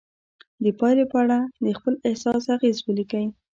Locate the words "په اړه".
1.11-1.39